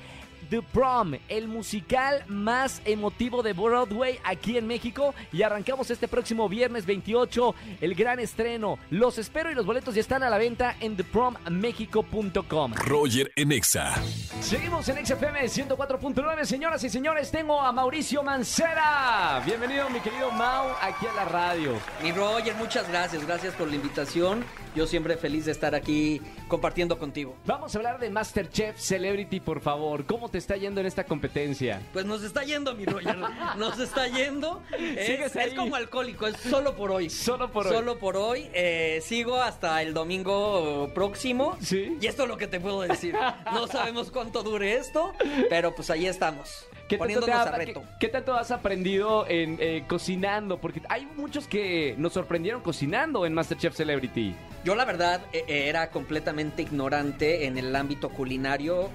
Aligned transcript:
The 0.50 0.62
Prom, 0.62 1.14
el 1.28 1.48
musical 1.48 2.24
más 2.28 2.80
emotivo 2.84 3.42
de 3.42 3.52
Broadway 3.52 4.18
aquí 4.24 4.56
en 4.56 4.66
México. 4.66 5.14
Y 5.32 5.42
arrancamos 5.42 5.90
este 5.90 6.08
próximo 6.08 6.48
viernes 6.48 6.86
28, 6.86 7.54
el 7.80 7.94
gran 7.94 8.18
estreno. 8.18 8.78
Los 8.90 9.18
espero 9.18 9.50
y 9.50 9.54
los 9.54 9.66
boletos 9.66 9.94
ya 9.94 10.00
están 10.00 10.22
a 10.22 10.30
la 10.30 10.38
venta 10.38 10.76
en 10.80 10.96
theprommexico.com. 10.96 12.72
Roger 12.74 13.32
en 13.36 13.52
Exa. 13.52 13.94
Seguimos 14.40 14.88
en 14.88 15.04
XFM 15.04 15.44
104.9, 15.44 16.44
señoras 16.44 16.82
y 16.84 16.88
señores. 16.88 17.30
Tengo 17.30 17.60
a 17.60 17.72
Mauricio 17.72 18.22
Mancera. 18.22 19.42
Bienvenido, 19.44 19.90
mi 19.90 20.00
querido 20.00 20.30
Mau, 20.30 20.68
aquí 20.80 21.06
a 21.06 21.12
la 21.12 21.24
radio. 21.24 21.72
Mi 22.02 22.12
Roger, 22.12 22.54
muchas 22.56 22.88
gracias, 22.88 23.26
gracias 23.26 23.54
por 23.54 23.68
la 23.68 23.76
invitación. 23.76 24.44
Yo 24.74 24.86
siempre 24.86 25.16
feliz 25.16 25.44
de 25.46 25.52
estar 25.52 25.74
aquí 25.74 26.20
compartiendo 26.46 26.98
contigo. 26.98 27.36
Vamos 27.46 27.74
a 27.74 27.78
hablar 27.78 27.98
de 27.98 28.10
Masterchef 28.10 28.78
Celebrity, 28.78 29.40
por 29.40 29.60
favor. 29.60 30.06
¿Cómo 30.06 30.28
te 30.28 30.37
está 30.38 30.56
yendo 30.56 30.80
en 30.80 30.86
esta 30.86 31.04
competencia? 31.04 31.82
Pues 31.92 32.06
nos 32.06 32.22
está 32.22 32.44
yendo, 32.44 32.74
mi 32.74 32.84
Roger, 32.84 33.16
nos 33.56 33.78
está 33.78 34.08
yendo. 34.08 34.62
Es, 34.78 35.54
como 35.54 35.76
alcohólico, 35.76 36.26
es 36.26 36.36
solo 36.36 36.76
por 36.76 36.90
hoy. 36.90 37.10
Solo 37.10 37.50
por 37.50 37.66
hoy. 37.66 37.72
Solo 37.72 37.98
por 37.98 38.16
hoy. 38.16 38.48
Eh, 38.54 39.00
sigo 39.02 39.40
hasta 39.40 39.82
el 39.82 39.94
domingo 39.94 40.90
próximo. 40.94 41.56
Sí. 41.60 41.96
Y 42.00 42.06
esto 42.06 42.22
es 42.22 42.28
lo 42.28 42.36
que 42.36 42.46
te 42.46 42.60
puedo 42.60 42.82
decir. 42.82 43.14
No 43.52 43.66
sabemos 43.66 44.10
cuánto 44.10 44.42
dure 44.42 44.76
esto, 44.76 45.12
pero 45.48 45.74
pues 45.74 45.90
ahí 45.90 46.06
estamos. 46.06 46.66
¿Qué 46.88 46.98
tanto, 46.98 47.20
te 47.20 47.32
ha- 47.32 47.42
a 47.42 47.50
reto. 47.56 47.82
qué- 47.82 47.88
qué 48.00 48.08
tanto 48.08 48.34
has 48.34 48.50
aprendido 48.50 49.26
en 49.28 49.56
eh, 49.60 49.84
cocinando? 49.86 50.58
Porque 50.58 50.80
hay 50.88 51.06
muchos 51.16 51.46
que 51.46 51.94
nos 51.98 52.12
sorprendieron 52.14 52.62
cocinando 52.62 53.26
en 53.26 53.34
Masterchef 53.34 53.74
Celebrity. 53.76 54.34
Yo 54.64 54.74
la 54.74 54.84
verdad 54.84 55.20
eh, 55.32 55.44
eh, 55.46 55.68
era 55.68 55.90
completamente 55.90 56.62
ignorante 56.62 57.46
en 57.46 57.58
el 57.58 57.74
ámbito 57.76 58.08
culinario. 58.10 58.90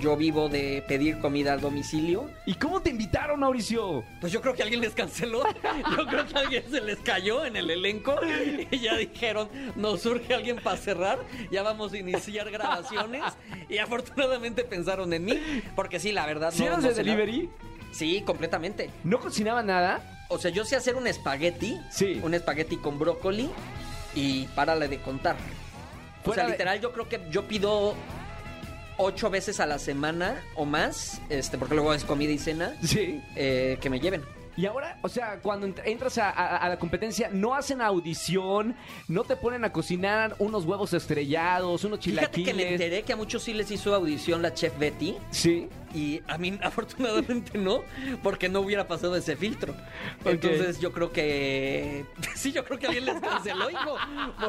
Yo 0.00 0.16
vivo 0.16 0.48
de 0.48 0.84
pedir 0.86 1.18
comida 1.18 1.52
al 1.52 1.60
domicilio. 1.60 2.30
¿Y 2.46 2.54
cómo 2.54 2.80
te 2.82 2.90
invitaron, 2.90 3.40
Mauricio? 3.40 4.04
Pues 4.20 4.32
yo 4.32 4.40
creo 4.40 4.54
que 4.54 4.62
alguien 4.62 4.80
les 4.80 4.94
canceló. 4.94 5.42
Yo 5.96 6.06
creo 6.06 6.26
que 6.26 6.38
alguien 6.38 6.62
se 6.70 6.80
les 6.80 6.98
cayó 7.00 7.44
en 7.44 7.56
el 7.56 7.68
elenco. 7.70 8.14
Y 8.70 8.78
ya 8.78 8.96
dijeron, 8.96 9.48
nos 9.74 10.02
surge 10.02 10.34
alguien 10.34 10.56
para 10.56 10.76
cerrar. 10.76 11.18
Ya 11.50 11.62
vamos 11.62 11.92
a 11.92 11.98
iniciar 11.98 12.50
grabaciones. 12.50 13.22
Y 13.68 13.78
afortunadamente 13.78 14.64
pensaron 14.64 15.12
en 15.12 15.24
mí. 15.24 15.38
Porque 15.76 16.00
sí, 16.00 16.12
la 16.12 16.26
verdad. 16.26 16.50
¿Sí 16.52 16.60
no, 16.60 16.66
eras 16.66 16.82
no 16.82 16.88
de 16.88 16.94
delivery? 16.94 17.50
Sí, 17.92 18.22
completamente. 18.22 18.90
¿No 19.04 19.18
cocinaba 19.20 19.62
nada? 19.62 20.26
O 20.30 20.38
sea, 20.38 20.50
yo 20.50 20.64
sé 20.64 20.76
hacer 20.76 20.94
un 20.96 21.06
espagueti. 21.06 21.78
Sí. 21.90 22.20
Un 22.22 22.34
espagueti 22.34 22.76
con 22.76 22.98
brócoli. 22.98 23.50
Y 24.14 24.44
párale 24.54 24.88
de 24.88 25.00
contar. 25.00 25.36
O 26.22 26.24
Fuera 26.24 26.42
sea, 26.42 26.44
de- 26.46 26.50
literal, 26.52 26.80
yo 26.80 26.92
creo 26.92 27.08
que 27.08 27.20
yo 27.30 27.46
pido 27.46 27.94
ocho 28.96 29.30
veces 29.30 29.60
a 29.60 29.66
la 29.66 29.78
semana 29.78 30.42
o 30.54 30.64
más. 30.64 31.20
Este, 31.28 31.56
porque 31.58 31.74
luego 31.74 31.94
es 31.94 32.04
comida 32.04 32.32
y 32.32 32.38
cena. 32.38 32.74
Sí. 32.82 33.22
eh, 33.36 33.78
que 33.80 33.90
me 33.90 34.00
lleven. 34.00 34.22
Y 34.58 34.66
ahora, 34.66 34.98
o 35.02 35.08
sea, 35.08 35.38
cuando 35.40 35.68
ent- 35.68 35.80
entras 35.84 36.18
a, 36.18 36.28
a- 36.30 36.56
a 36.56 36.68
la 36.68 36.78
competencia, 36.80 37.30
no 37.32 37.54
hacen 37.54 37.80
audición, 37.80 38.74
no 39.06 39.22
te 39.22 39.36
ponen 39.36 39.64
a 39.64 39.72
cocinar 39.72 40.34
unos 40.40 40.64
huevos 40.64 40.92
estrellados, 40.94 41.84
unos 41.84 42.00
Fíjate 42.00 42.26
chilaquiles. 42.42 42.48
que 42.48 42.54
me 42.54 42.72
enteré 42.72 43.02
que 43.04 43.12
a 43.12 43.16
muchos 43.16 43.42
sí 43.44 43.54
les 43.54 43.70
hizo 43.70 43.94
audición 43.94 44.42
la 44.42 44.52
chef 44.52 44.76
Betty 44.76 45.14
Sí. 45.30 45.68
Y 45.94 46.20
a 46.28 46.38
mí 46.38 46.58
afortunadamente 46.62 47.58
no, 47.58 47.82
porque 48.22 48.48
no 48.48 48.60
hubiera 48.60 48.86
pasado 48.86 49.16
ese 49.16 49.36
filtro. 49.36 49.74
Entonces 50.24 50.80
yo 50.80 50.92
creo 50.92 51.12
que 51.12 52.04
sí, 52.34 52.52
yo 52.52 52.64
creo 52.64 52.78
que 52.78 52.86
alguien 52.86 53.06
les 53.06 53.20
canceló, 53.20 53.70
hijo, 53.70 53.96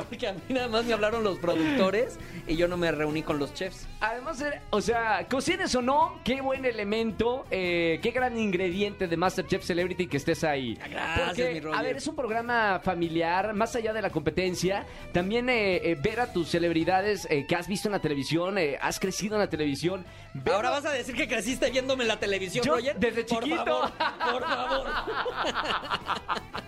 porque 0.09 0.27
a 0.27 0.33
mí 0.33 0.41
nada 0.49 0.67
más 0.67 0.85
me 0.85 0.93
hablaron 0.93 1.23
los 1.23 1.37
productores 1.39 2.17
y 2.47 2.55
yo 2.55 2.67
no 2.67 2.77
me 2.77 2.91
reuní 2.91 3.23
con 3.23 3.39
los 3.39 3.53
chefs. 3.53 3.87
Además, 4.01 4.41
eh, 4.41 4.59
o 4.69 4.81
sea, 4.81 5.27
cocines 5.29 5.73
o 5.75 5.81
no, 5.81 6.19
qué 6.23 6.41
buen 6.41 6.65
elemento, 6.65 7.45
eh, 7.51 7.99
qué 8.01 8.11
gran 8.11 8.37
ingrediente 8.37 9.07
de 9.07 9.17
Masterchef 9.17 9.63
Celebrity 9.63 10.07
que 10.07 10.17
estés 10.17 10.43
ahí. 10.43 10.75
Gracias, 10.89 11.27
Porque, 11.27 11.53
mi 11.53 11.59
Roger. 11.59 11.79
a 11.79 11.81
ver, 11.83 11.97
es 11.97 12.07
un 12.07 12.15
programa 12.15 12.79
familiar, 12.83 13.53
más 13.53 13.75
allá 13.75 13.93
de 13.93 14.01
la 14.01 14.09
competencia, 14.09 14.85
también 15.13 15.49
eh, 15.49 15.77
eh, 15.91 15.95
ver 16.01 16.19
a 16.19 16.31
tus 16.33 16.49
celebridades 16.49 17.27
eh, 17.29 17.45
que 17.47 17.55
has 17.55 17.67
visto 17.67 17.87
en 17.87 17.93
la 17.93 17.99
televisión, 17.99 18.55
has 18.81 18.99
crecido 18.99 19.35
en 19.35 19.41
la 19.41 19.49
televisión. 19.49 20.05
ver- 20.33 20.53
Ahora 20.55 20.69
vas 20.71 20.85
a 20.85 20.91
decir 20.91 21.15
que 21.15 21.27
creciste 21.29 21.69
viéndome 21.69 22.03
en 22.03 22.09
la 22.09 22.19
televisión, 22.19 22.65
Yo, 22.65 22.75
Roger. 22.75 22.95
desde 22.97 23.23
Por 23.23 23.43
chiquito. 23.43 23.63
favor, 23.65 23.91
por 24.31 24.43
favor. 24.43 24.87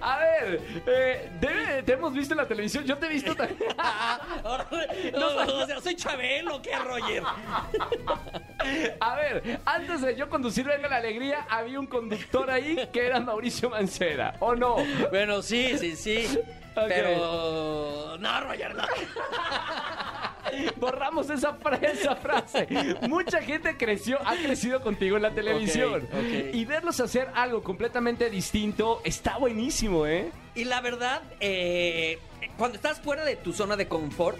A 0.00 0.18
ver, 0.18 0.60
eh, 0.86 1.82
te 1.84 1.92
hemos 1.94 2.12
visto 2.12 2.34
en 2.34 2.38
la 2.38 2.46
televisión, 2.46 2.84
yo 2.84 2.96
te 2.96 3.06
he 3.06 3.08
visto 3.08 3.34
también. 3.34 3.58
No, 5.18 5.26
o 5.62 5.66
sea, 5.66 5.80
soy 5.80 5.96
Chabelo, 5.96 6.62
¿qué, 6.62 6.78
Roger? 6.78 7.22
A 9.00 9.14
ver, 9.16 9.60
antes 9.64 10.00
de 10.02 10.14
yo 10.16 10.28
conducir 10.28 10.64
Venga 10.66 10.88
la 10.88 10.96
Alegría, 10.96 11.46
había 11.50 11.80
un 11.80 11.86
conductor 11.86 12.50
ahí 12.50 12.88
que 12.92 13.06
era 13.06 13.18
Mauricio 13.20 13.68
Mancera, 13.70 14.36
¿o 14.38 14.54
no? 14.54 14.76
Bueno, 15.10 15.42
sí, 15.42 15.76
sí, 15.78 15.96
sí. 15.96 16.38
Pero. 16.74 18.16
No, 18.18 18.40
Roger, 18.42 18.74
no. 18.74 18.84
Borramos 20.76 21.30
esa, 21.30 21.56
esa 21.82 22.16
frase. 22.16 22.66
Mucha 23.08 23.42
gente 23.42 23.76
creció, 23.76 24.18
ha 24.24 24.36
crecido 24.36 24.80
contigo 24.80 25.16
en 25.16 25.22
la 25.22 25.30
televisión. 25.30 26.08
Y 26.52 26.64
verlos 26.64 27.00
hacer 27.00 27.28
algo 27.34 27.62
completamente 27.62 28.30
distinto 28.30 29.00
está 29.04 29.38
buenísimo, 29.38 30.06
¿eh? 30.06 30.30
Y 30.54 30.64
la 30.64 30.80
verdad, 30.80 31.22
eh, 31.40 32.18
cuando 32.56 32.76
estás 32.76 33.00
fuera 33.00 33.24
de 33.24 33.36
tu 33.36 33.52
zona 33.52 33.76
de 33.76 33.88
confort, 33.88 34.38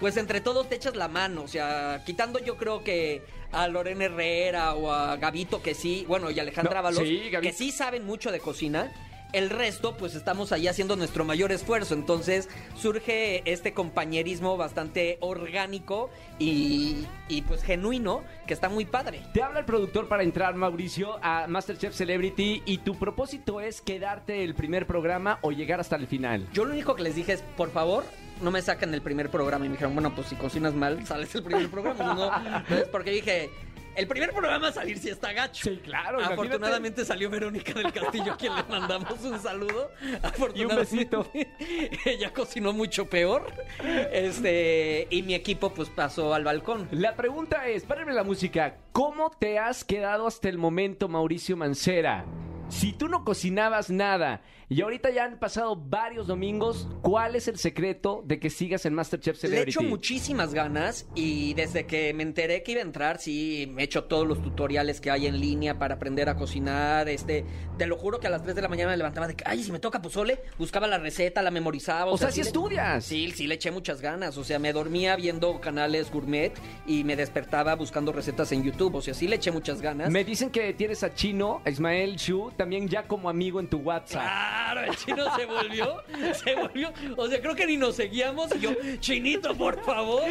pues 0.00 0.16
entre 0.16 0.40
todos 0.40 0.68
te 0.68 0.74
echas 0.74 0.96
la 0.96 1.08
mano. 1.08 1.42
O 1.42 1.48
sea, 1.48 2.02
quitando 2.04 2.38
yo 2.40 2.56
creo 2.56 2.82
que 2.82 3.22
a 3.52 3.68
Lorena 3.68 4.06
Herrera 4.06 4.74
o 4.74 4.90
a 4.90 5.16
Gabito 5.16 5.62
que 5.62 5.74
sí, 5.74 6.04
bueno, 6.08 6.30
y 6.30 6.40
Alejandra 6.40 6.82
No, 6.82 6.92
sí, 6.92 7.30
que 7.40 7.52
sí 7.52 7.70
saben 7.70 8.04
mucho 8.04 8.32
de 8.32 8.40
cocina. 8.40 8.92
El 9.32 9.50
resto, 9.50 9.96
pues 9.96 10.14
estamos 10.14 10.52
ahí 10.52 10.68
haciendo 10.68 10.96
nuestro 10.96 11.24
mayor 11.24 11.52
esfuerzo. 11.52 11.94
Entonces 11.94 12.48
surge 12.76 13.42
este 13.50 13.72
compañerismo 13.72 14.56
bastante 14.56 15.18
orgánico 15.20 16.10
y, 16.38 17.06
y, 17.28 17.42
pues 17.42 17.62
genuino, 17.62 18.22
que 18.46 18.54
está 18.54 18.68
muy 18.68 18.84
padre. 18.84 19.22
Te 19.32 19.42
habla 19.42 19.60
el 19.60 19.64
productor 19.64 20.08
para 20.08 20.22
entrar, 20.22 20.54
Mauricio, 20.54 21.18
a 21.22 21.46
Masterchef 21.46 21.94
Celebrity 21.94 22.62
y 22.64 22.78
tu 22.78 22.98
propósito 22.98 23.60
es 23.60 23.80
quedarte 23.80 24.44
el 24.44 24.54
primer 24.54 24.86
programa 24.86 25.38
o 25.42 25.52
llegar 25.52 25.80
hasta 25.80 25.96
el 25.96 26.06
final. 26.06 26.48
Yo 26.52 26.64
lo 26.64 26.72
único 26.72 26.94
que 26.94 27.02
les 27.02 27.14
dije 27.14 27.32
es, 27.32 27.42
por 27.56 27.70
favor, 27.70 28.04
no 28.42 28.50
me 28.50 28.60
saquen 28.60 28.92
el 28.92 29.02
primer 29.02 29.30
programa. 29.30 29.64
Y 29.64 29.68
me 29.68 29.74
dijeron, 29.74 29.94
bueno, 29.94 30.14
pues 30.14 30.28
si 30.28 30.36
cocinas 30.36 30.74
mal, 30.74 31.06
sales 31.06 31.34
el 31.34 31.42
primer 31.42 31.68
programa. 31.70 32.14
¿no? 32.14 32.58
Entonces, 32.58 32.88
porque 32.92 33.10
dije, 33.10 33.50
el 33.94 34.06
primer 34.06 34.32
programa 34.32 34.68
a 34.68 34.72
salir 34.72 34.98
si 34.98 35.08
está 35.08 35.32
gacho. 35.32 35.70
Sí, 35.70 35.80
claro. 35.84 36.20
Afortunadamente 36.20 37.04
salió 37.04 37.28
Verónica 37.30 37.72
del 37.74 37.92
Castillo, 37.92 38.32
a 38.32 38.36
quien 38.36 38.54
le 38.54 38.62
mandamos 38.64 39.22
un 39.22 39.38
saludo. 39.40 39.90
Y 40.54 40.64
un 40.64 40.76
besito. 40.76 41.30
Ella 42.04 42.32
cocinó 42.32 42.72
mucho 42.72 43.08
peor. 43.08 43.52
Este, 44.12 45.06
y 45.10 45.22
mi 45.22 45.34
equipo 45.34 45.72
pues 45.74 45.88
pasó 45.88 46.34
al 46.34 46.44
balcón. 46.44 46.88
La 46.90 47.14
pregunta 47.16 47.68
es, 47.68 47.84
párame 47.84 48.12
la 48.12 48.24
música, 48.24 48.76
¿cómo 48.92 49.30
te 49.30 49.58
has 49.58 49.84
quedado 49.84 50.26
hasta 50.26 50.48
el 50.48 50.58
momento, 50.58 51.08
Mauricio 51.08 51.56
Mancera? 51.56 52.24
Si 52.72 52.94
tú 52.94 53.06
no 53.06 53.22
cocinabas 53.22 53.90
nada 53.90 54.40
y 54.70 54.80
ahorita 54.80 55.10
ya 55.10 55.24
han 55.24 55.38
pasado 55.38 55.76
varios 55.76 56.26
domingos, 56.26 56.88
¿cuál 57.02 57.36
es 57.36 57.46
el 57.46 57.58
secreto 57.58 58.22
de 58.24 58.40
que 58.40 58.48
sigas 58.48 58.86
en 58.86 58.94
Masterchef 58.94 59.36
Celebrity? 59.36 59.66
Le 59.66 59.70
echo 59.70 59.82
muchísimas 59.82 60.54
ganas 60.54 61.06
y 61.14 61.52
desde 61.52 61.84
que 61.84 62.14
me 62.14 62.22
enteré 62.22 62.62
que 62.62 62.72
iba 62.72 62.80
a 62.80 62.84
entrar, 62.84 63.18
sí, 63.18 63.70
me 63.70 63.82
he 63.82 63.84
hecho 63.84 64.04
todos 64.04 64.26
los 64.26 64.42
tutoriales 64.42 65.02
que 65.02 65.10
hay 65.10 65.26
en 65.26 65.38
línea 65.38 65.78
para 65.78 65.96
aprender 65.96 66.30
a 66.30 66.36
cocinar. 66.36 67.10
Este, 67.10 67.44
te 67.76 67.86
lo 67.86 67.98
juro 67.98 68.18
que 68.18 68.28
a 68.28 68.30
las 68.30 68.42
3 68.42 68.56
de 68.56 68.62
la 68.62 68.68
mañana 68.68 68.92
me 68.92 68.96
levantaba 68.96 69.28
de 69.28 69.36
que, 69.36 69.44
ay, 69.46 69.62
si 69.62 69.70
me 69.70 69.78
toca 69.78 70.00
pozole, 70.00 70.42
buscaba 70.58 70.86
la 70.86 70.96
receta, 70.96 71.42
la 71.42 71.50
memorizaba. 71.50 72.10
O, 72.10 72.16
sea, 72.16 72.32
si 72.32 72.40
estudias. 72.40 73.04
Sí, 73.04 73.30
sí, 73.32 73.46
le 73.46 73.56
eché 73.56 73.70
muchas 73.70 74.00
ganas. 74.00 74.38
O 74.38 74.44
sea, 74.44 74.58
me 74.58 74.72
dormía 74.72 75.14
viendo 75.16 75.60
canales 75.60 76.10
gourmet 76.10 76.54
y 76.86 77.04
me 77.04 77.16
despertaba 77.16 77.74
buscando 77.74 78.10
recetas 78.12 78.50
en 78.52 78.64
YouTube. 78.64 78.94
O 78.94 79.02
sea, 79.02 79.12
sí 79.12 79.28
le 79.28 79.36
eché 79.36 79.52
muchas 79.52 79.82
ganas. 79.82 80.10
Me 80.10 80.24
dicen 80.24 80.48
que 80.48 80.72
tienes 80.72 81.02
a 81.02 81.12
Chino, 81.12 81.60
a 81.66 81.70
Ismael 81.70 82.16
Shu, 82.16 82.50
también 82.62 82.88
ya 82.88 83.02
como 83.02 83.28
amigo 83.28 83.58
en 83.58 83.66
tu 83.66 83.78
WhatsApp. 83.78 84.22
Claro, 84.22 84.84
el 84.84 84.96
chino 84.96 85.24
se 85.34 85.46
volvió, 85.46 85.96
se 86.32 86.54
volvió. 86.54 86.92
O 87.16 87.26
sea, 87.26 87.40
creo 87.40 87.56
que 87.56 87.66
ni 87.66 87.76
nos 87.76 87.96
seguíamos 87.96 88.54
y 88.54 88.60
yo, 88.60 88.70
chinito, 89.00 89.52
por 89.56 89.82
favor. 89.82 90.22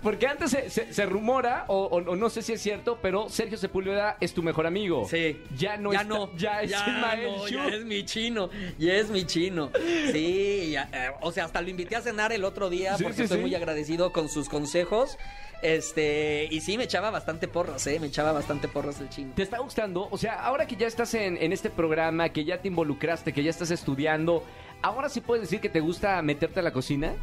Porque 0.00 0.28
antes 0.28 0.56
se, 0.68 1.06
rumora, 1.06 1.64
o, 1.66 2.00
no 2.00 2.30
sé 2.30 2.42
si 2.42 2.52
es 2.52 2.60
cierto, 2.62 3.00
pero 3.02 3.28
Sergio 3.28 3.58
Sepúlveda 3.58 4.16
es 4.20 4.32
tu 4.32 4.44
mejor 4.44 4.64
amigo. 4.64 5.08
Sí. 5.10 5.42
Ya 5.56 5.76
no 5.76 5.92
ya 5.92 6.04
no, 6.04 6.36
ya 6.36 6.62
es 6.62 6.70
no, 6.70 7.48
Ya 7.48 7.66
es 7.66 7.84
mi 7.84 8.04
chino, 8.04 8.48
ya 8.78 8.94
es 8.94 9.10
mi 9.10 9.24
chino. 9.24 9.70
Sí, 10.12 10.59
eh, 10.76 11.10
o 11.20 11.32
sea, 11.32 11.44
hasta 11.44 11.60
lo 11.60 11.70
invité 11.70 11.96
a 11.96 12.00
cenar 12.00 12.32
el 12.32 12.44
otro 12.44 12.70
día 12.70 12.96
porque 13.02 13.24
estoy 13.24 13.40
muy 13.40 13.54
agradecido 13.54 14.12
con 14.12 14.28
sus 14.28 14.48
consejos. 14.48 15.18
Este, 15.62 16.48
y 16.50 16.60
sí, 16.62 16.78
me 16.78 16.84
echaba 16.84 17.10
bastante 17.10 17.46
porras, 17.46 17.86
¿eh? 17.86 18.00
Me 18.00 18.06
echaba 18.06 18.32
bastante 18.32 18.66
porras 18.66 18.98
el 19.00 19.10
chino. 19.10 19.32
¿Te 19.34 19.42
está 19.42 19.58
gustando? 19.58 20.08
O 20.10 20.16
sea, 20.16 20.42
ahora 20.42 20.66
que 20.66 20.76
ya 20.76 20.86
estás 20.86 21.12
en, 21.14 21.36
en 21.36 21.52
este 21.52 21.68
programa, 21.68 22.30
que 22.30 22.44
ya 22.44 22.62
te 22.62 22.68
involucraste, 22.68 23.32
que 23.32 23.42
ya 23.42 23.50
estás 23.50 23.70
estudiando, 23.70 24.42
¿ahora 24.80 25.10
sí 25.10 25.20
puedes 25.20 25.42
decir 25.42 25.60
que 25.60 25.68
te 25.68 25.80
gusta 25.80 26.20
meterte 26.22 26.60
a 26.60 26.62
la 26.62 26.72
cocina? 26.72 27.14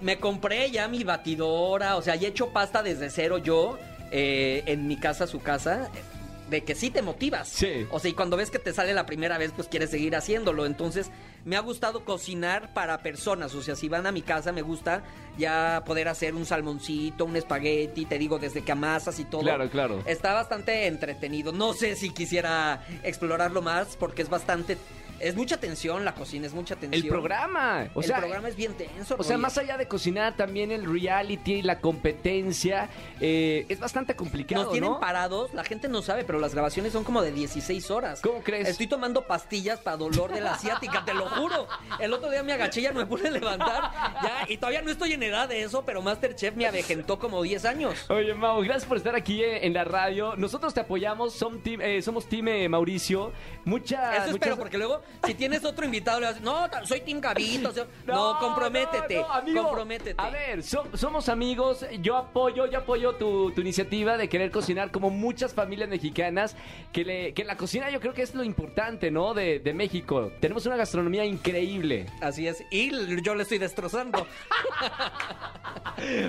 Me 0.00 0.18
compré 0.18 0.70
ya 0.70 0.86
mi 0.86 1.02
batidora, 1.02 1.96
o 1.96 2.02
sea, 2.02 2.14
ya 2.14 2.28
he 2.28 2.30
hecho 2.30 2.50
pasta 2.50 2.82
desde 2.82 3.10
cero 3.10 3.38
yo, 3.38 3.78
eh, 4.12 4.62
en 4.66 4.86
mi 4.86 4.96
casa, 4.96 5.26
su 5.26 5.40
casa 5.40 5.90
de 6.48 6.64
que 6.64 6.74
sí 6.74 6.90
te 6.90 7.02
motivas. 7.02 7.48
Sí. 7.48 7.86
O 7.90 7.98
sea, 7.98 8.10
y 8.10 8.14
cuando 8.14 8.36
ves 8.36 8.50
que 8.50 8.58
te 8.58 8.72
sale 8.72 8.94
la 8.94 9.06
primera 9.06 9.38
vez, 9.38 9.52
pues 9.54 9.68
quieres 9.68 9.90
seguir 9.90 10.16
haciéndolo. 10.16 10.66
Entonces, 10.66 11.10
me 11.44 11.56
ha 11.56 11.60
gustado 11.60 12.04
cocinar 12.04 12.72
para 12.74 13.02
personas. 13.02 13.54
O 13.54 13.62
sea, 13.62 13.76
si 13.76 13.88
van 13.88 14.06
a 14.06 14.12
mi 14.12 14.22
casa, 14.22 14.52
me 14.52 14.62
gusta 14.62 15.02
ya 15.38 15.82
poder 15.86 16.08
hacer 16.08 16.34
un 16.34 16.46
salmoncito, 16.46 17.24
un 17.24 17.36
espagueti, 17.36 18.04
te 18.06 18.18
digo, 18.18 18.38
desde 18.38 18.62
que 18.62 18.72
amasas 18.72 19.18
y 19.18 19.24
todo. 19.24 19.42
Claro, 19.42 19.68
claro. 19.70 20.02
Está 20.06 20.32
bastante 20.32 20.86
entretenido. 20.86 21.52
No 21.52 21.72
sé 21.72 21.96
si 21.96 22.10
quisiera 22.10 22.84
explorarlo 23.02 23.62
más 23.62 23.96
porque 23.96 24.22
es 24.22 24.28
bastante 24.28 24.76
es 25.20 25.36
mucha 25.36 25.58
tensión 25.58 26.04
la 26.04 26.14
cocina, 26.14 26.46
es 26.46 26.54
mucha 26.54 26.76
tensión. 26.76 27.02
El 27.02 27.08
programa, 27.08 27.88
o 27.94 28.02
el 28.02 28.12
programa 28.12 28.48
es 28.48 28.56
bien 28.56 28.74
tenso. 28.74 29.16
O 29.18 29.22
sea, 29.22 29.38
más 29.38 29.58
allá 29.58 29.76
de 29.76 29.88
cocinar, 29.88 30.36
también 30.36 30.70
el 30.70 30.90
reality 30.90 31.54
y 31.54 31.62
la 31.62 31.80
competencia 31.80 32.88
eh, 33.20 33.66
es 33.68 33.80
bastante 33.80 34.16
complicado. 34.16 34.64
Nos 34.64 34.72
tienen 34.72 34.98
parados, 35.00 35.52
la 35.54 35.64
gente 35.64 35.88
no 35.88 36.02
sabe, 36.02 36.24
pero 36.24 36.38
las 36.38 36.52
grabaciones 36.52 36.92
son 36.92 37.04
como 37.04 37.22
de 37.22 37.32
16 37.32 37.90
horas. 37.90 38.20
¿Cómo 38.20 38.42
crees? 38.42 38.68
Estoy 38.68 38.86
tomando 38.86 39.26
pastillas 39.26 39.80
para 39.80 39.96
dolor 39.96 40.32
de 40.32 40.40
la 40.40 40.52
asiática, 40.54 41.04
te 41.04 41.14
lo 41.14 41.28
juro. 41.28 41.68
El 41.98 42.12
otro 42.12 42.30
día 42.30 42.42
y 42.46 42.80
ya 42.80 42.92
no 42.92 43.00
me 43.00 43.06
pude 43.06 43.30
levantar. 43.30 43.90
Ya, 44.22 44.46
y 44.48 44.56
todavía 44.56 44.82
no 44.82 44.90
estoy 44.90 45.12
en 45.12 45.22
edad 45.22 45.48
de 45.48 45.62
eso, 45.62 45.84
pero 45.84 46.02
Masterchef 46.02 46.54
me 46.54 46.66
avejentó 46.66 47.18
como 47.18 47.42
10 47.42 47.64
años. 47.64 48.10
Oye, 48.10 48.34
Mau, 48.34 48.60
gracias 48.62 48.84
por 48.84 48.96
estar 48.96 49.14
aquí 49.14 49.42
eh, 49.42 49.66
en 49.66 49.72
la 49.72 49.84
radio. 49.84 50.34
Nosotros 50.36 50.74
te 50.74 50.80
apoyamos, 50.80 51.34
somos 51.34 51.62
team, 51.62 51.80
eh, 51.80 52.02
somos 52.02 52.28
team 52.28 52.46
Mauricio. 52.70 53.32
Muchas. 53.64 54.26
Eso 54.26 54.34
espero, 54.34 54.56
porque 54.56 54.78
luego 54.78 55.02
si 55.24 55.34
tienes 55.34 55.64
otro 55.64 55.84
invitado, 55.84 56.20
le 56.20 56.26
vas 56.26 56.36
a 56.36 56.38
decir, 56.38 56.50
no, 56.50 56.86
soy 56.86 57.00
Team 57.00 57.20
Gavito. 57.20 57.72
no, 58.06 58.38
comprométete, 58.38 59.24
comprométete. 59.54 60.14
A 60.18 60.30
ver, 60.30 60.62
somos 60.62 61.28
amigos, 61.28 61.84
yo 62.00 62.16
apoyo, 62.16 62.66
yo 62.66 62.78
apoyo 62.78 63.14
tu, 63.14 63.52
iniciativa 63.56 64.16
de 64.16 64.28
querer 64.28 64.50
cocinar 64.50 64.90
como 64.90 65.10
muchas 65.10 65.54
familias 65.54 65.88
mexicanas, 65.88 66.56
que, 66.92 67.04
le, 67.04 67.34
que 67.34 67.44
la 67.44 67.56
cocina 67.56 67.90
yo 67.90 68.00
creo 68.00 68.14
que 68.14 68.22
es 68.22 68.34
lo 68.34 68.44
importante, 68.44 69.10
¿no? 69.10 69.34
De, 69.34 69.58
de 69.58 69.74
México. 69.74 70.32
Tenemos 70.40 70.66
una 70.66 70.76
gastronomía 70.76 71.24
increíble. 71.24 72.06
Así 72.20 72.46
es, 72.46 72.64
y 72.70 72.90
yo 73.22 73.34
le 73.34 73.42
estoy 73.42 73.58
destrozando. 73.58 74.26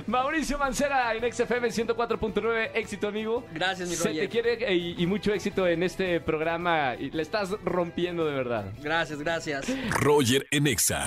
Mauricio 0.07 0.57
Mancera 0.57 1.13
en 1.13 1.31
XFM 1.31 1.69
104.9, 1.69 2.71
éxito 2.73 3.07
amigo. 3.07 3.45
Gracias, 3.53 3.89
mi 3.89 3.95
Se 3.95 4.13
te 4.13 4.29
quiere 4.29 4.53
eh, 4.65 4.75
y, 4.75 5.03
y, 5.03 5.05
mucho 5.05 5.33
éxito 5.33 5.67
en 5.67 5.83
este 5.83 6.19
programa. 6.21 6.95
Y 6.95 7.11
le 7.11 7.21
estás 7.21 7.51
rompiendo 7.63 8.25
de 8.25 8.33
verdad. 8.33 8.66
Gracias, 8.81 9.19
gracias. 9.19 9.65
Roger 9.99 10.47
en 10.51 10.67
Exa. 10.67 11.05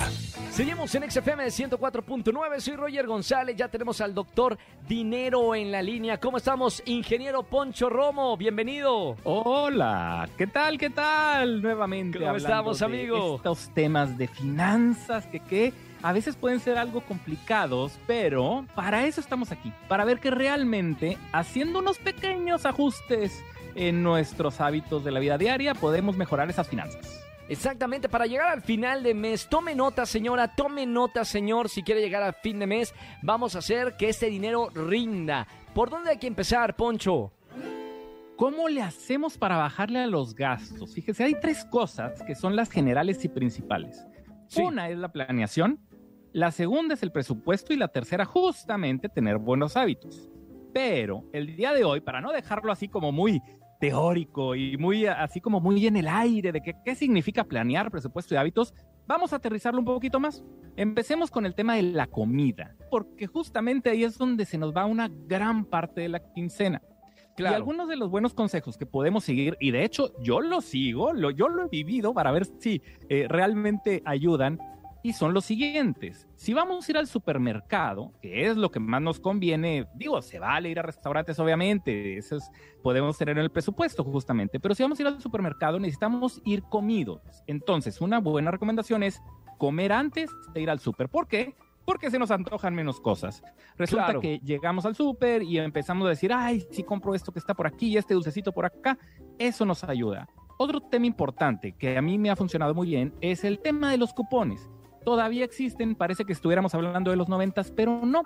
Seguimos 0.51 0.93
en 0.95 1.09
XFM 1.09 1.45
104.9. 1.45 2.59
Soy 2.59 2.75
Roger 2.75 3.07
González. 3.07 3.55
Ya 3.55 3.67
tenemos 3.67 4.01
al 4.01 4.13
doctor 4.13 4.57
Dinero 4.87 5.55
en 5.55 5.71
la 5.71 5.81
línea. 5.81 6.19
¿Cómo 6.19 6.37
estamos, 6.37 6.83
ingeniero 6.85 7.43
Poncho 7.43 7.89
Romo? 7.89 8.35
Bienvenido. 8.37 9.15
Hola, 9.23 10.27
¿qué 10.37 10.47
tal? 10.47 10.77
¿Qué 10.77 10.89
tal? 10.89 11.61
Nuevamente. 11.61 12.19
¿Cómo 12.19 12.35
estamos, 12.35 12.81
amigo? 12.81 13.37
estos 13.37 13.73
temas 13.73 14.17
de 14.17 14.27
finanzas 14.27 15.25
que 15.27 15.39
qué 15.39 15.73
a 16.03 16.13
veces 16.13 16.35
pueden 16.35 16.59
ser 16.59 16.77
algo 16.77 17.01
complicados, 17.01 17.99
pero 18.07 18.65
para 18.75 19.05
eso 19.05 19.21
estamos 19.21 19.51
aquí, 19.51 19.71
para 19.87 20.05
ver 20.05 20.19
que 20.19 20.31
realmente 20.31 21.17
haciendo 21.31 21.79
unos 21.79 21.99
pequeños 21.99 22.65
ajustes 22.65 23.43
en 23.75 24.03
nuestros 24.03 24.61
hábitos 24.61 25.03
de 25.03 25.11
la 25.11 25.19
vida 25.19 25.37
diaria 25.37 25.73
podemos 25.75 26.17
mejorar 26.17 26.49
esas 26.49 26.67
finanzas. 26.67 27.21
Exactamente, 27.49 28.07
para 28.07 28.27
llegar 28.27 28.47
al 28.47 28.61
final 28.61 29.03
de 29.03 29.13
mes, 29.13 29.47
tome 29.49 29.75
nota 29.75 30.05
señora, 30.05 30.55
tome 30.55 30.85
nota 30.85 31.25
señor, 31.25 31.67
si 31.67 31.83
quiere 31.83 32.01
llegar 32.01 32.23
al 32.23 32.35
fin 32.35 32.59
de 32.59 32.67
mes, 32.67 32.93
vamos 33.21 33.55
a 33.55 33.59
hacer 33.59 33.97
que 33.97 34.09
este 34.09 34.27
dinero 34.27 34.69
rinda. 34.73 35.47
¿Por 35.73 35.89
dónde 35.89 36.11
hay 36.11 36.17
que 36.17 36.27
empezar, 36.27 36.75
Poncho? 36.75 37.33
¿Cómo 38.37 38.69
le 38.69 38.81
hacemos 38.81 39.37
para 39.37 39.57
bajarle 39.57 39.99
a 39.99 40.07
los 40.07 40.33
gastos? 40.33 40.95
Fíjese, 40.95 41.23
hay 41.23 41.35
tres 41.39 41.65
cosas 41.65 42.23
que 42.23 42.35
son 42.35 42.55
las 42.55 42.71
generales 42.71 43.23
y 43.23 43.29
principales. 43.29 44.05
Una 44.57 44.89
es 44.89 44.97
la 44.97 45.11
planeación, 45.11 45.79
la 46.33 46.51
segunda 46.51 46.93
es 46.93 47.03
el 47.03 47.11
presupuesto 47.11 47.73
y 47.73 47.77
la 47.77 47.89
tercera 47.89 48.25
justamente 48.25 49.09
tener 49.09 49.37
buenos 49.37 49.77
hábitos. 49.77 50.29
Pero 50.73 51.25
el 51.33 51.55
día 51.55 51.73
de 51.73 51.83
hoy, 51.83 51.99
para 51.99 52.21
no 52.21 52.31
dejarlo 52.31 52.71
así 52.71 52.87
como 52.87 53.11
muy 53.11 53.41
teórico 53.81 54.55
y 54.55 54.77
muy 54.77 55.07
así 55.07 55.41
como 55.41 55.59
muy 55.59 55.85
en 55.87 55.97
el 55.97 56.07
aire 56.07 56.51
de 56.51 56.61
que, 56.61 56.75
qué 56.85 56.95
significa 56.95 57.43
planear 57.43 57.89
presupuesto 57.91 58.35
y 58.35 58.37
hábitos, 58.37 58.73
vamos 59.07 59.33
a 59.33 59.37
aterrizarlo 59.37 59.79
un 59.79 59.85
poquito 59.85 60.19
más. 60.19 60.43
Empecemos 60.77 61.31
con 61.31 61.45
el 61.45 61.55
tema 61.55 61.75
de 61.75 61.81
la 61.81 62.07
comida, 62.07 62.75
porque 62.89 63.27
justamente 63.27 63.89
ahí 63.89 64.03
es 64.03 64.17
donde 64.17 64.45
se 64.45 64.57
nos 64.57 64.73
va 64.73 64.85
una 64.85 65.09
gran 65.09 65.65
parte 65.65 66.01
de 66.01 66.09
la 66.09 66.19
quincena. 66.31 66.81
Y 67.37 67.43
algunos 67.45 67.87
de 67.87 67.95
los 67.95 68.11
buenos 68.11 68.35
consejos 68.35 68.77
que 68.77 68.85
podemos 68.85 69.23
seguir, 69.23 69.57
y 69.59 69.71
de 69.71 69.83
hecho 69.83 70.13
yo 70.21 70.41
lo 70.41 70.61
sigo, 70.61 71.11
lo, 71.11 71.31
yo 71.31 71.49
lo 71.49 71.65
he 71.65 71.69
vivido 71.69 72.13
para 72.13 72.31
ver 72.31 72.45
si 72.59 72.83
eh, 73.09 73.25
realmente 73.27 74.03
ayudan, 74.05 74.59
y 75.03 75.13
son 75.13 75.33
los 75.33 75.45
siguientes. 75.45 76.27
Si 76.35 76.53
vamos 76.53 76.87
a 76.87 76.91
ir 76.91 76.97
al 76.97 77.07
supermercado, 77.07 78.13
que 78.21 78.47
es 78.47 78.57
lo 78.57 78.71
que 78.71 78.79
más 78.79 79.01
nos 79.01 79.19
conviene, 79.19 79.87
digo, 79.95 80.21
se 80.21 80.39
vale 80.39 80.69
ir 80.69 80.79
a 80.79 80.83
restaurantes, 80.83 81.39
obviamente, 81.39 82.17
eso 82.17 82.37
es, 82.37 82.51
podemos 82.83 83.17
tener 83.17 83.37
en 83.37 83.43
el 83.43 83.51
presupuesto 83.51 84.03
justamente, 84.03 84.59
pero 84.59 84.75
si 84.75 84.83
vamos 84.83 84.99
a 84.99 85.01
ir 85.01 85.07
al 85.07 85.21
supermercado 85.21 85.79
necesitamos 85.79 86.41
ir 86.45 86.63
comidos. 86.63 87.21
Entonces, 87.47 88.01
una 88.01 88.19
buena 88.19 88.51
recomendación 88.51 89.03
es 89.03 89.21
comer 89.57 89.91
antes 89.91 90.29
de 90.53 90.61
ir 90.61 90.69
al 90.69 90.79
super. 90.79 91.09
¿Por 91.09 91.27
qué? 91.27 91.55
Porque 91.85 92.11
se 92.11 92.19
nos 92.19 92.29
antojan 92.29 92.75
menos 92.75 93.01
cosas. 93.01 93.43
Resulta 93.77 94.19
que 94.19 94.39
llegamos 94.39 94.85
al 94.85 94.95
súper 94.95 95.41
y 95.41 95.57
empezamos 95.57 96.05
a 96.05 96.09
decir, 96.09 96.31
ay, 96.31 96.63
si 96.69 96.83
compro 96.83 97.15
esto 97.15 97.31
que 97.31 97.39
está 97.39 97.53
por 97.53 97.65
aquí 97.65 97.87
y 97.87 97.97
este 97.97 98.13
dulcecito 98.13 98.51
por 98.51 98.65
acá, 98.65 98.97
eso 99.39 99.65
nos 99.65 99.83
ayuda. 99.83 100.27
Otro 100.57 100.79
tema 100.79 101.07
importante 101.07 101.71
que 101.71 101.97
a 101.97 102.03
mí 102.03 102.19
me 102.19 102.29
ha 102.29 102.35
funcionado 102.35 102.75
muy 102.75 102.87
bien 102.89 103.15
es 103.19 103.43
el 103.43 103.59
tema 103.59 103.89
de 103.89 103.97
los 103.97 104.13
cupones. 104.13 104.69
Todavía 105.03 105.45
existen, 105.45 105.95
parece 105.95 106.25
que 106.25 106.33
estuviéramos 106.33 106.73
hablando 106.75 107.11
de 107.11 107.17
los 107.17 107.29
noventas, 107.29 107.71
pero 107.71 108.05
no 108.05 108.23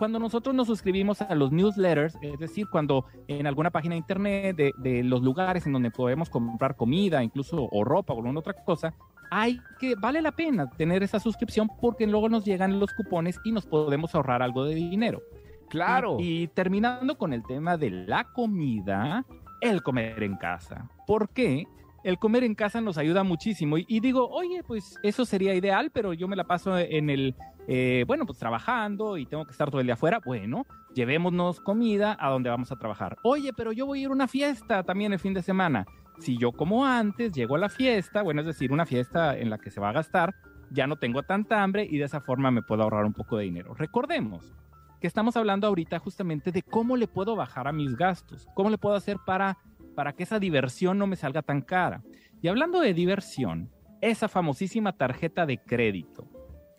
cuando 0.00 0.18
nosotros 0.18 0.54
nos 0.54 0.66
suscribimos 0.66 1.20
a 1.20 1.34
los 1.34 1.52
newsletters, 1.52 2.16
es 2.22 2.38
decir, 2.38 2.66
cuando 2.70 3.04
en 3.28 3.46
alguna 3.46 3.68
página 3.68 3.92
de 3.92 3.98
internet 3.98 4.56
de, 4.56 5.04
los 5.04 5.20
lugares 5.20 5.66
en 5.66 5.74
donde 5.74 5.90
podemos 5.90 6.30
comprar 6.30 6.74
comida, 6.74 7.22
incluso 7.22 7.68
o 7.70 7.84
ropa 7.84 8.14
o 8.14 8.16
alguna 8.16 8.40
otra 8.40 8.54
cosa, 8.54 8.94
hay 9.30 9.60
que, 9.78 9.96
vale 9.96 10.22
la 10.22 10.32
pena 10.32 10.70
tener 10.70 11.02
esa 11.02 11.20
suscripción 11.20 11.68
porque 11.82 12.06
luego 12.06 12.30
nos 12.30 12.46
llegan 12.46 12.80
los 12.80 12.94
cupones 12.94 13.38
y 13.44 13.52
nos 13.52 13.66
podemos 13.66 14.14
ahorrar 14.14 14.40
algo 14.40 14.64
de 14.64 14.74
dinero. 14.74 15.20
Claro. 15.68 16.16
Y, 16.18 16.48
terminando 16.48 17.18
con 17.18 17.34
el 17.34 17.44
tema 17.44 17.76
de 17.76 17.90
la 17.90 18.24
comida, 18.32 19.26
el 19.60 19.82
comer 19.82 20.22
en 20.22 20.38
casa. 20.38 20.88
¿Por 21.06 21.28
qué? 21.28 21.66
El 22.02 22.18
comer 22.18 22.44
en 22.44 22.54
casa 22.54 22.80
nos 22.80 22.98
ayuda 22.98 23.24
muchísimo. 23.24 23.76
Y, 23.78 24.00
digo, 24.00 24.28
oye, 24.28 24.62
pues 24.66 24.96
eso 25.02 25.24
sería 25.24 25.54
ideal, 25.54 25.90
pero 25.92 26.12
yo 26.12 26.28
me 26.28 26.36
la 26.36 26.44
paso 26.44 26.78
en 26.78 27.10
el, 27.10 27.34
eh, 27.68 28.04
bueno, 28.06 28.26
pues 28.26 28.38
trabajando 28.38 29.16
y 29.16 29.26
tengo 29.26 29.44
que 29.44 29.52
estar 29.52 29.70
todo 29.70 29.80
el 29.80 29.86
día 29.86 29.94
afuera. 29.94 30.20
Bueno, 30.24 30.66
llevémonos 30.94 31.60
comida 31.60 32.16
a 32.18 32.30
donde 32.30 32.50
vamos 32.50 32.72
a 32.72 32.76
trabajar. 32.76 33.16
Oye, 33.22 33.52
pero 33.52 33.72
yo 33.72 33.86
voy 33.86 34.00
a 34.00 34.02
ir 34.02 34.08
a 34.08 34.12
una 34.12 34.28
fiesta 34.28 34.82
también 34.82 35.12
el 35.12 35.18
fin 35.18 35.34
de 35.34 35.42
semana. 35.42 35.86
Si 36.18 36.36
yo 36.36 36.52
como 36.52 36.84
antes, 36.84 37.32
llego 37.32 37.56
a 37.56 37.58
la 37.58 37.68
fiesta, 37.68 38.22
bueno, 38.22 38.42
es 38.42 38.46
decir, 38.46 38.72
una 38.72 38.86
fiesta 38.86 39.38
en 39.38 39.50
la 39.50 39.58
que 39.58 39.70
se 39.70 39.80
va 39.80 39.90
a 39.90 39.92
gastar, 39.92 40.34
ya 40.70 40.86
no 40.86 40.96
tengo 40.96 41.22
tanta 41.22 41.62
hambre 41.62 41.86
y 41.88 41.98
de 41.98 42.04
esa 42.04 42.20
forma 42.20 42.50
me 42.50 42.62
puedo 42.62 42.82
ahorrar 42.82 43.04
un 43.04 43.12
poco 43.12 43.36
de 43.36 43.44
dinero. 43.44 43.74
Recordemos 43.74 44.54
que 45.00 45.06
estamos 45.06 45.36
hablando 45.36 45.66
ahorita 45.66 45.98
justamente 45.98 46.52
de 46.52 46.62
cómo 46.62 46.96
le 46.96 47.08
puedo 47.08 47.34
bajar 47.34 47.66
a 47.66 47.72
mis 47.72 47.96
gastos, 47.96 48.46
cómo 48.54 48.70
le 48.70 48.78
puedo 48.78 48.94
hacer 48.94 49.16
para 49.24 49.58
para 49.94 50.12
que 50.12 50.22
esa 50.22 50.38
diversión 50.38 50.98
no 50.98 51.06
me 51.06 51.16
salga 51.16 51.42
tan 51.42 51.62
cara. 51.62 52.02
Y 52.42 52.48
hablando 52.48 52.80
de 52.80 52.94
diversión, 52.94 53.70
esa 54.00 54.28
famosísima 54.28 54.92
tarjeta 54.96 55.46
de 55.46 55.58
crédito. 55.58 56.28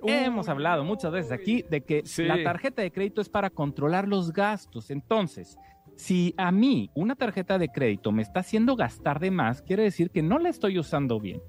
Hemos 0.03 0.49
hablado 0.49 0.83
muchas 0.83 1.11
veces 1.11 1.31
aquí 1.31 1.63
de 1.69 1.81
que 1.81 2.03
la 2.17 2.43
tarjeta 2.43 2.81
de 2.81 2.91
crédito 2.91 3.21
es 3.21 3.29
para 3.29 3.51
controlar 3.51 4.07
los 4.07 4.33
gastos. 4.33 4.89
Entonces, 4.89 5.57
si 5.95 6.33
a 6.37 6.51
mí 6.51 6.89
una 6.95 7.15
tarjeta 7.15 7.59
de 7.59 7.69
crédito 7.69 8.11
me 8.11 8.23
está 8.23 8.39
haciendo 8.39 8.75
gastar 8.75 9.19
de 9.19 9.29
más, 9.29 9.61
quiere 9.61 9.83
decir 9.83 10.09
que 10.09 10.23
no 10.23 10.39
la 10.39 10.49
estoy 10.49 10.79
usando 10.79 11.19
bien. 11.19 11.41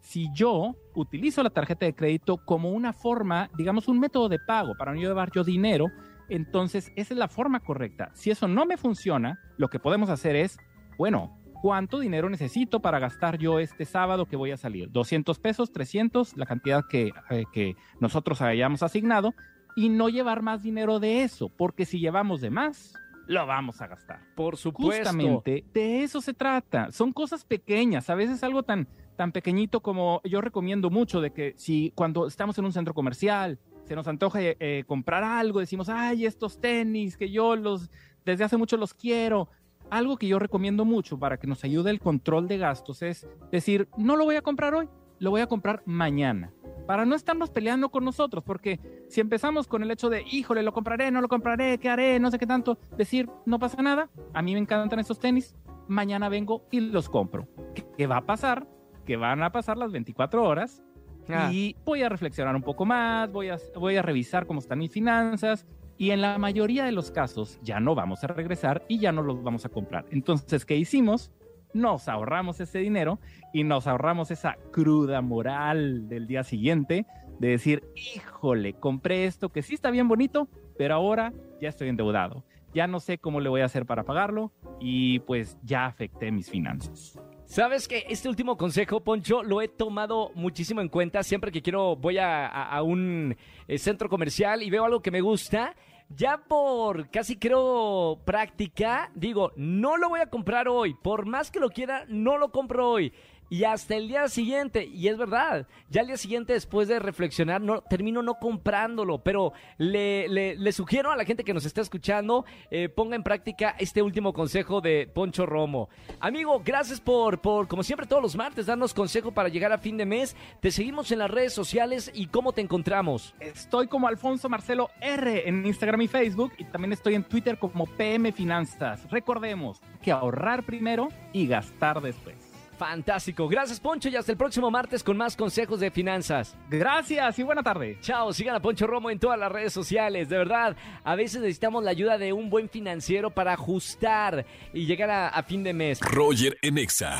Si 0.00 0.28
yo 0.32 0.76
utilizo 0.94 1.42
la 1.42 1.50
tarjeta 1.50 1.84
de 1.84 1.94
crédito 1.96 2.36
como 2.36 2.70
una 2.70 2.92
forma, 2.92 3.50
digamos, 3.56 3.88
un 3.88 3.98
método 3.98 4.28
de 4.28 4.38
pago 4.38 4.74
para 4.78 4.92
no 4.94 5.00
llevar 5.00 5.32
yo 5.34 5.42
dinero, 5.42 5.90
entonces 6.28 6.92
esa 6.94 7.14
es 7.14 7.18
la 7.18 7.26
forma 7.26 7.58
correcta. 7.58 8.10
Si 8.14 8.30
eso 8.30 8.46
no 8.46 8.66
me 8.66 8.76
funciona, 8.76 9.40
lo 9.56 9.68
que 9.68 9.80
podemos 9.80 10.08
hacer 10.10 10.36
es 10.36 10.58
bueno, 10.98 11.38
¿cuánto 11.62 11.98
dinero 11.98 12.28
necesito 12.30 12.80
para 12.80 12.98
gastar 12.98 13.38
yo 13.38 13.58
este 13.58 13.84
sábado 13.84 14.26
que 14.26 14.36
voy 14.36 14.50
a 14.50 14.56
salir? 14.56 14.90
200 14.90 15.38
pesos, 15.38 15.72
300, 15.72 16.36
la 16.36 16.46
cantidad 16.46 16.84
que, 16.88 17.12
eh, 17.30 17.44
que 17.52 17.76
nosotros 18.00 18.40
hayamos 18.42 18.82
asignado, 18.82 19.34
y 19.76 19.90
no 19.90 20.08
llevar 20.08 20.42
más 20.42 20.62
dinero 20.62 20.98
de 21.00 21.22
eso, 21.22 21.50
porque 21.50 21.84
si 21.84 22.00
llevamos 22.00 22.40
de 22.40 22.50
más, 22.50 22.94
lo 23.26 23.44
vamos 23.46 23.82
a 23.82 23.86
gastar. 23.86 24.20
Por 24.34 24.56
supuesto. 24.56 25.10
Justamente 25.10 25.64
de 25.72 26.02
eso 26.02 26.20
se 26.20 26.32
trata. 26.32 26.90
Son 26.92 27.12
cosas 27.12 27.44
pequeñas, 27.44 28.08
a 28.08 28.14
veces 28.14 28.42
algo 28.42 28.62
tan, 28.62 28.88
tan 29.16 29.32
pequeñito 29.32 29.80
como 29.80 30.20
yo 30.24 30.40
recomiendo 30.40 30.90
mucho 30.90 31.20
de 31.20 31.32
que 31.32 31.54
si 31.56 31.92
cuando 31.94 32.26
estamos 32.26 32.56
en 32.58 32.64
un 32.64 32.72
centro 32.72 32.94
comercial 32.94 33.58
se 33.84 33.94
nos 33.94 34.08
antoja 34.08 34.38
eh, 34.42 34.84
comprar 34.86 35.22
algo, 35.22 35.60
decimos, 35.60 35.88
ay, 35.88 36.26
estos 36.26 36.60
tenis 36.60 37.16
que 37.16 37.30
yo 37.30 37.54
los 37.54 37.90
desde 38.24 38.44
hace 38.44 38.56
mucho 38.56 38.76
los 38.76 38.94
quiero, 38.94 39.48
algo 39.90 40.16
que 40.16 40.28
yo 40.28 40.38
recomiendo 40.38 40.84
mucho 40.84 41.18
para 41.18 41.38
que 41.38 41.46
nos 41.46 41.64
ayude 41.64 41.90
el 41.90 42.00
control 42.00 42.48
de 42.48 42.58
gastos 42.58 43.02
es 43.02 43.28
decir, 43.50 43.88
no 43.96 44.16
lo 44.16 44.24
voy 44.24 44.36
a 44.36 44.42
comprar 44.42 44.74
hoy, 44.74 44.88
lo 45.18 45.30
voy 45.30 45.40
a 45.40 45.46
comprar 45.46 45.82
mañana. 45.86 46.52
Para 46.86 47.04
no 47.04 47.16
estarnos 47.16 47.50
peleando 47.50 47.88
con 47.88 48.04
nosotros, 48.04 48.44
porque 48.44 48.78
si 49.08 49.20
empezamos 49.20 49.66
con 49.66 49.82
el 49.82 49.90
hecho 49.90 50.08
de, 50.08 50.22
híjole, 50.30 50.62
lo 50.62 50.72
compraré, 50.72 51.10
no 51.10 51.20
lo 51.20 51.28
compraré, 51.28 51.78
¿qué 51.78 51.88
haré? 51.88 52.20
No 52.20 52.30
sé 52.30 52.38
qué 52.38 52.46
tanto, 52.46 52.78
decir, 52.96 53.28
no 53.44 53.58
pasa 53.58 53.82
nada, 53.82 54.08
a 54.32 54.42
mí 54.42 54.52
me 54.54 54.60
encantan 54.60 55.00
esos 55.00 55.18
tenis, 55.18 55.56
mañana 55.88 56.28
vengo 56.28 56.64
y 56.70 56.80
los 56.80 57.08
compro. 57.08 57.48
¿Qué 57.96 58.06
va 58.06 58.18
a 58.18 58.26
pasar? 58.26 58.68
Que 59.04 59.16
van 59.16 59.42
a 59.42 59.50
pasar 59.50 59.76
las 59.78 59.90
24 59.90 60.44
horas 60.44 60.82
ah. 61.28 61.50
y 61.52 61.76
voy 61.84 62.02
a 62.02 62.08
reflexionar 62.08 62.54
un 62.54 62.62
poco 62.62 62.84
más, 62.84 63.30
voy 63.32 63.48
a, 63.48 63.58
voy 63.74 63.96
a 63.96 64.02
revisar 64.02 64.46
cómo 64.46 64.60
están 64.60 64.78
mis 64.78 64.92
finanzas, 64.92 65.66
y 65.98 66.10
en 66.10 66.20
la 66.20 66.38
mayoría 66.38 66.84
de 66.84 66.92
los 66.92 67.10
casos 67.10 67.58
ya 67.62 67.80
no 67.80 67.94
vamos 67.94 68.22
a 68.24 68.28
regresar 68.28 68.84
y 68.88 68.98
ya 68.98 69.12
no 69.12 69.22
los 69.22 69.42
vamos 69.42 69.64
a 69.64 69.68
comprar. 69.68 70.04
Entonces, 70.10 70.64
¿qué 70.64 70.76
hicimos? 70.76 71.30
Nos 71.72 72.08
ahorramos 72.08 72.60
ese 72.60 72.78
dinero 72.78 73.18
y 73.52 73.64
nos 73.64 73.86
ahorramos 73.86 74.30
esa 74.30 74.56
cruda 74.72 75.20
moral 75.20 76.08
del 76.08 76.26
día 76.26 76.42
siguiente 76.42 77.06
de 77.38 77.48
decir, 77.48 77.84
híjole, 77.94 78.74
compré 78.74 79.26
esto 79.26 79.50
que 79.50 79.62
sí 79.62 79.74
está 79.74 79.90
bien 79.90 80.08
bonito, 80.08 80.48
pero 80.78 80.94
ahora 80.94 81.32
ya 81.60 81.68
estoy 81.68 81.88
endeudado. 81.88 82.44
Ya 82.74 82.86
no 82.86 83.00
sé 83.00 83.18
cómo 83.18 83.40
le 83.40 83.48
voy 83.48 83.62
a 83.62 83.66
hacer 83.66 83.86
para 83.86 84.04
pagarlo 84.04 84.52
y 84.80 85.20
pues 85.20 85.58
ya 85.62 85.86
afecté 85.86 86.30
mis 86.30 86.50
finanzas. 86.50 87.18
Sabes 87.46 87.86
que 87.86 88.04
este 88.08 88.28
último 88.28 88.56
consejo, 88.56 89.00
Poncho, 89.00 89.44
lo 89.44 89.62
he 89.62 89.68
tomado 89.68 90.32
muchísimo 90.34 90.80
en 90.80 90.88
cuenta. 90.88 91.22
Siempre 91.22 91.52
que 91.52 91.62
quiero, 91.62 91.94
voy 91.94 92.18
a, 92.18 92.82
un 92.82 93.36
eh, 93.68 93.78
centro 93.78 94.08
comercial 94.08 94.64
y 94.64 94.68
veo 94.68 94.84
algo 94.84 95.00
que 95.00 95.12
me 95.12 95.20
gusta. 95.20 95.74
Ya 96.08 96.38
por 96.38 97.08
casi 97.08 97.36
creo 97.36 98.20
práctica, 98.24 99.10
digo, 99.14 99.52
no 99.56 99.96
lo 99.96 100.08
voy 100.08 100.20
a 100.20 100.26
comprar 100.26 100.68
hoy. 100.68 100.94
Por 100.94 101.26
más 101.26 101.50
que 101.52 101.60
lo 101.60 101.70
quiera, 101.70 102.04
no 102.08 102.36
lo 102.36 102.50
compro 102.50 102.90
hoy 102.90 103.12
y 103.48 103.64
hasta 103.64 103.96
el 103.96 104.08
día 104.08 104.28
siguiente, 104.28 104.84
y 104.84 105.08
es 105.08 105.16
verdad, 105.16 105.66
ya 105.88 106.00
el 106.00 106.08
día 106.08 106.16
siguiente 106.16 106.52
después 106.52 106.88
de 106.88 106.98
reflexionar, 106.98 107.60
no, 107.60 107.80
termino 107.80 108.22
no 108.22 108.34
comprándolo, 108.34 109.18
pero 109.18 109.52
le, 109.78 110.28
le, 110.28 110.72
sugiero 110.72 111.10
a 111.10 111.16
la 111.16 111.24
gente 111.24 111.44
que 111.44 111.54
nos 111.54 111.64
está 111.64 111.80
escuchando, 111.80 112.44
eh, 112.70 112.88
ponga 112.88 113.16
en 113.16 113.22
práctica 113.22 113.76
este 113.78 114.02
último 114.02 114.32
consejo 114.32 114.80
de 114.80 115.10
Poncho 115.12 115.46
Romo. 115.46 115.88
Amigo, 116.20 116.60
gracias 116.64 117.00
por, 117.00 117.40
por, 117.40 117.68
como 117.68 117.82
siempre 117.82 118.06
todos 118.06 118.22
los 118.22 118.36
martes, 118.36 118.66
darnos 118.66 118.92
consejo 118.92 119.32
para 119.32 119.48
llegar 119.48 119.72
a 119.72 119.78
fin 119.78 119.96
de 119.96 120.06
mes. 120.06 120.36
Te 120.60 120.70
seguimos 120.70 121.10
en 121.12 121.20
las 121.20 121.30
redes 121.30 121.52
sociales 121.52 122.10
y 122.14 122.26
cómo 122.26 122.52
te 122.52 122.60
encontramos. 122.60 123.34
Estoy 123.40 123.86
como 123.86 124.08
Alfonso 124.08 124.48
Marcelo 124.48 124.90
R 125.00 125.48
en 125.48 125.64
Instagram 125.64 126.02
y 126.02 126.08
Facebook 126.08 126.52
y 126.58 126.64
también 126.64 126.92
estoy 126.92 127.14
en 127.14 127.24
Twitter 127.24 127.58
como 127.58 127.86
PM 127.86 128.32
Finanzas. 128.32 129.08
Recordemos 129.10 129.80
que 130.02 130.12
ahorrar 130.12 130.64
primero 130.64 131.08
y 131.32 131.46
gastar 131.46 132.00
después. 132.00 132.45
Fantástico. 132.76 133.48
Gracias, 133.48 133.80
Poncho, 133.80 134.08
y 134.08 134.16
hasta 134.16 134.32
el 134.32 134.38
próximo 134.38 134.70
martes 134.70 135.02
con 135.02 135.16
más 135.16 135.36
consejos 135.36 135.80
de 135.80 135.90
finanzas. 135.90 136.56
Gracias 136.68 137.38
y 137.38 137.42
buena 137.42 137.62
tarde. 137.62 137.98
Chao, 138.00 138.32
sigan 138.32 138.54
a 138.54 138.60
Poncho 138.60 138.86
Romo 138.86 139.10
en 139.10 139.18
todas 139.18 139.38
las 139.38 139.50
redes 139.50 139.72
sociales. 139.72 140.28
De 140.28 140.36
verdad, 140.36 140.76
a 141.04 141.14
veces 141.14 141.40
necesitamos 141.40 141.82
la 141.82 141.90
ayuda 141.90 142.18
de 142.18 142.32
un 142.32 142.50
buen 142.50 142.68
financiero 142.68 143.30
para 143.30 143.54
ajustar 143.54 144.46
y 144.72 144.86
llegar 144.86 145.10
a, 145.10 145.42
fin 145.42 145.62
de 145.62 145.72
mes. 145.72 146.00
Roger 146.00 146.58
Enexa. 146.62 147.18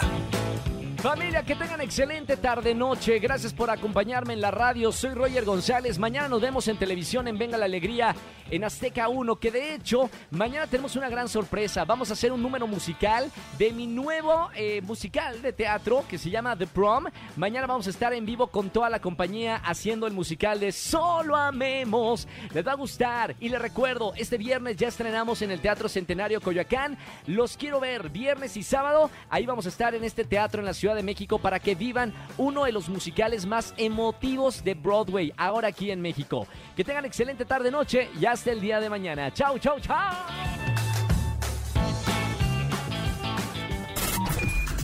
Familia, 1.06 1.44
que 1.44 1.54
tengan 1.54 1.80
excelente 1.80 2.36
tarde 2.36 2.75
noche. 2.75 3.20
Gracias 3.20 3.54
por 3.54 3.70
acompañarme 3.70 4.32
en 4.32 4.40
la 4.40 4.50
radio. 4.50 4.90
Soy 4.90 5.14
Roger 5.14 5.44
González. 5.44 6.00
Mañana 6.00 6.28
nos 6.28 6.42
vemos 6.42 6.66
en 6.66 6.76
televisión 6.78 7.28
en 7.28 7.38
Venga 7.38 7.56
la 7.56 7.66
Alegría 7.66 8.12
en 8.50 8.64
Azteca 8.64 9.08
1, 9.08 9.36
que 9.36 9.52
de 9.52 9.75
hecho 9.75 10.10
mañana 10.32 10.66
tenemos 10.66 10.96
una 10.96 11.08
gran 11.08 11.28
sorpresa. 11.28 11.84
Vamos 11.84 12.10
a 12.10 12.14
hacer 12.14 12.32
un 12.32 12.42
número 12.42 12.66
musical 12.66 13.30
de 13.56 13.70
mi 13.72 13.86
nuevo 13.86 14.50
eh, 14.56 14.82
musical 14.82 15.42
de 15.42 15.52
teatro 15.52 16.04
que 16.08 16.18
se 16.18 16.28
llama 16.28 16.56
The 16.56 16.66
Prom. 16.66 17.04
Mañana 17.36 17.68
vamos 17.68 17.86
a 17.86 17.90
estar 17.90 18.12
en 18.12 18.26
vivo 18.26 18.48
con 18.48 18.70
toda 18.70 18.90
la 18.90 19.00
compañía 19.00 19.62
haciendo 19.64 20.08
el 20.08 20.12
musical 20.12 20.58
de 20.58 20.72
Solo 20.72 21.36
Amemos. 21.36 22.26
Les 22.52 22.66
va 22.66 22.72
a 22.72 22.76
gustar. 22.76 23.36
Y 23.38 23.48
les 23.48 23.62
recuerdo, 23.62 24.12
este 24.16 24.38
viernes 24.38 24.76
ya 24.76 24.88
estrenamos 24.88 25.40
en 25.42 25.52
el 25.52 25.60
Teatro 25.60 25.88
Centenario 25.88 26.40
Coyoacán. 26.40 26.98
Los 27.28 27.56
quiero 27.56 27.78
ver 27.78 28.10
viernes 28.10 28.56
y 28.56 28.64
sábado. 28.64 29.08
Ahí 29.30 29.46
vamos 29.46 29.66
a 29.66 29.68
estar 29.68 29.94
en 29.94 30.02
este 30.02 30.25
teatro 30.25 30.60
en 30.60 30.66
la 30.66 30.75
ciudad 30.75 30.96
de 30.97 31.05
México 31.05 31.38
para 31.38 31.61
que 31.61 31.76
vivan 31.76 32.12
uno 32.37 32.65
de 32.65 32.73
los 32.73 32.88
musicales 32.88 33.47
más 33.47 33.75
emotivos 33.76 34.65
de 34.65 34.75
Broadway, 34.75 35.33
ahora 35.37 35.69
aquí 35.69 35.91
en 35.91 36.00
México. 36.00 36.47
Que 36.75 36.83
tengan 36.83 37.05
excelente 37.05 37.45
tarde 37.45 37.71
noche 37.71 38.09
y 38.21 38.26
hasta 38.26 38.50
el 38.50 38.61
día 38.61 38.81
de 38.81 38.91
mañana. 38.91 39.33
Chau, 39.33 39.59
chau, 39.59 39.79
chau. 39.79 40.15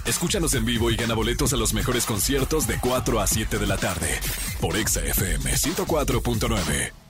Escúchanos 0.04 0.54
en 0.54 0.64
vivo 0.64 0.90
y 0.90 0.96
gana 0.96 1.14
boletos 1.14 1.52
a 1.52 1.56
los 1.56 1.74
mejores 1.74 2.06
conciertos 2.06 2.66
de 2.66 2.78
4 2.78 3.20
a 3.20 3.26
7 3.26 3.58
de 3.58 3.66
la 3.66 3.76
tarde 3.76 4.20
por 4.60 4.76
Exa 4.76 5.00
FM 5.00 5.52
104.9. 5.52 7.01